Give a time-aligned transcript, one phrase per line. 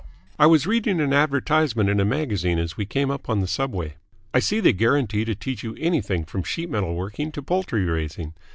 [0.39, 3.97] I was reading an advertisement in a magazine as we came up on the subway.
[4.33, 8.33] I see they guarantee to teach you anything from sheet metal working to poultry raising.